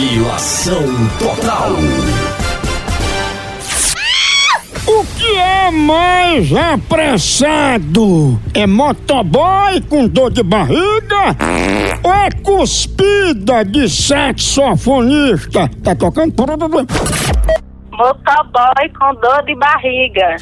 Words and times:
Depilação 0.00 0.82
total. 1.18 1.72
O 4.86 5.04
que 5.18 5.36
é 5.36 5.70
mais 5.70 6.50
apressado? 6.56 8.40
É 8.54 8.66
motoboy 8.66 9.78
com 9.90 10.08
dor 10.08 10.30
de 10.30 10.42
barriga? 10.42 11.36
Ou 12.02 12.14
é 12.14 12.30
cuspida 12.42 13.62
de 13.62 13.90
saxofonista? 13.90 15.68
Tá 15.84 15.94
tocando? 15.94 16.32
Motoboy 17.92 18.88
com 18.98 19.14
dor 19.20 19.44
de 19.44 19.54
barriga. 19.54 20.36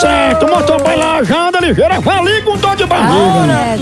Certo, 0.00 0.48
motoboy 0.48 0.96
lá 0.96 1.22
já 1.22 1.48
anda 1.48 1.60
ligeira, 1.60 2.02
fali 2.02 2.42
com 2.42 2.56
dor 2.56 2.74
de 2.74 2.86
barriga. 2.86 3.78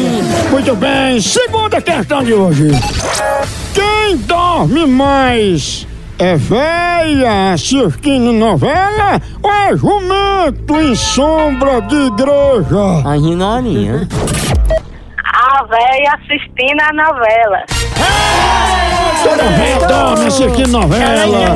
Muito 0.50 0.76
bem, 0.76 0.99
segunda 1.20 1.80
questão 1.80 2.22
de 2.22 2.32
hoje. 2.32 2.70
Quem 3.74 4.16
dorme 4.18 4.86
mais? 4.86 5.86
É 6.18 6.36
véia 6.36 7.52
assistindo 7.54 8.32
novela 8.32 9.20
ou 9.42 9.50
é 9.50 9.76
jumento 9.76 10.80
em 10.80 10.94
sombra 10.94 11.80
de 11.82 11.94
igreja? 11.94 13.02
A 13.06 13.14
Rinorinha. 13.14 14.08
A 15.24 15.64
véia 15.64 16.12
assistindo 16.14 16.80
a 16.82 16.92
novela. 16.92 17.64
Toda 19.22 19.42
véia 19.56 19.86
dorme 19.86 20.26
assistindo 20.26 20.68
novela. 20.68 21.54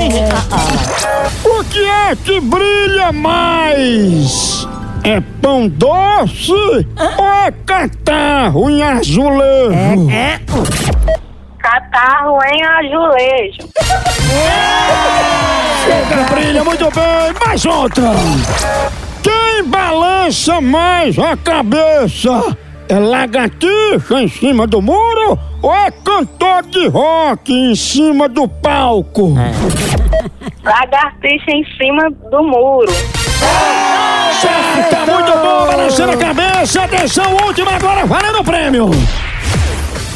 O 1.45 1.65
que 1.65 1.84
é 1.84 2.16
que 2.16 2.40
brilha 2.40 3.12
mais? 3.12 4.66
É 5.05 5.21
pão 5.43 5.69
doce 5.69 6.51
ou 6.53 7.27
é 7.27 7.52
catarro 7.66 8.71
em 8.71 8.83
azulejo? 8.83 10.09
Catarro 11.59 12.38
em 12.43 12.65
azulejo. 12.65 13.69
Brilha 16.30 16.65
muito 16.65 16.85
bem, 16.91 17.46
mais 17.46 17.66
outra. 17.66 18.13
Quem 19.23 19.65
balança 19.65 20.59
mais 20.63 21.18
a 21.18 21.37
cabeça? 21.37 22.57
É 22.89 22.99
lagartixa 22.99 24.23
em 24.23 24.29
cima 24.29 24.66
do 24.66 24.80
muro 24.80 25.39
ou 25.61 25.74
é 25.74 25.91
cantor 25.91 26.63
de 26.71 26.87
rock 26.89 27.52
em 27.52 27.74
cima 27.74 28.27
do 28.27 28.49
palco? 28.49 29.35
Lagartixa 30.63 31.51
em 31.51 31.65
cima 31.77 32.11
do 32.30 32.43
muro. 32.43 32.93
Certo, 36.05 36.13
tá 36.13 36.13
muito 36.13 36.13
bom, 36.13 36.13
balançando 36.13 36.13
a 36.13 36.16
cabeça. 36.16 36.83
Atenção, 36.83 37.37
última 37.45 37.71
agora, 37.73 38.07
valendo 38.07 38.41
o 38.41 38.45
prêmio. 38.45 38.91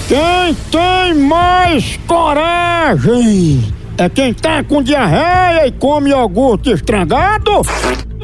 Quem 0.07 0.55
tem 0.71 1.15
mais 1.15 1.97
coragem? 2.07 3.75
É 3.97 4.09
quem 4.09 4.33
tá 4.33 4.63
com 4.63 4.83
diarreia 4.83 5.67
e 5.67 5.73
come 5.73 6.11
iogurte 6.11 6.71
estragado? 6.71 7.63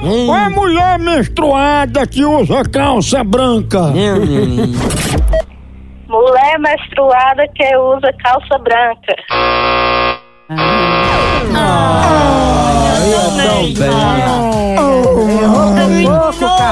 Ou 0.02 0.36
é 0.36 0.48
mulher 0.48 0.98
menstruada 0.98 2.06
que 2.06 2.24
usa 2.24 2.62
calça 2.64 3.24
branca? 3.24 3.88
Menino. 3.88 4.78
Mulher 6.08 6.58
menstruada 6.60 7.48
que 7.54 7.76
usa 7.76 8.12
calça 8.22 8.58
branca. 8.58 9.16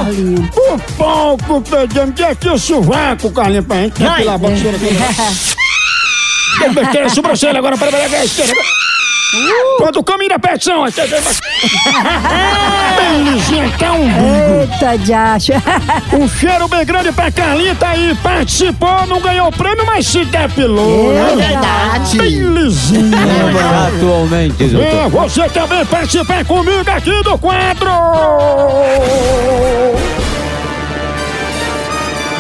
O 0.03 0.78
palco 0.97 1.61
pegando 1.62 2.12
que 2.12 2.22
aqui 2.22 2.48
o 2.48 2.58
sovaco, 2.58 3.31
Carlinhos, 3.31 3.67
pra 3.67 3.83
gente 3.83 4.03
depilar 4.03 4.34
a 4.34 4.39
bocheira 4.39 4.77
aqui. 4.77 4.89
Tem 6.59 6.72
besteira, 6.72 7.09
sobrancelha 7.09 7.59
agora, 7.59 7.77
para 7.78 7.91
para 7.93 8.04
a 8.04 8.09
esquerda. 9.32 9.76
Pronto, 9.78 10.00
o 10.00 10.04
caminho 10.04 10.31
da 10.31 10.38
petição. 10.38 10.84
Bem 12.97 13.25
lisinha, 13.25 13.66
até 13.66 13.91
um 13.91 14.04
Eita, 14.04 14.98
diacho. 14.98 15.53
Um 16.12 16.28
cheiro 16.28 16.69
bem 16.69 16.84
grande 16.84 17.10
pra 17.12 17.31
Carlinha, 17.31 17.75
tá 17.75 17.91
aí, 17.91 18.15
participou, 18.22 19.06
não 19.06 19.21
ganhou 19.21 19.48
o 19.48 19.53
prêmio, 19.53 19.87
mas 19.87 20.06
se 20.06 20.25
depilou. 20.26 21.12
É 21.12 21.37
né? 21.37 21.47
verdade. 21.48 22.19
Bem. 22.19 22.42
Atualmente, 23.97 24.65
doutor. 24.65 24.88
É, 24.88 25.09
você 25.09 25.48
também 25.48 25.87
participa 25.87 26.44
comigo 26.44 26.91
aqui 26.91 27.22
do 27.22 27.38
quadro. 27.38 27.91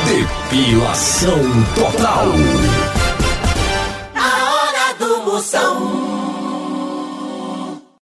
Depilação 0.06 1.40
total. 1.74 2.26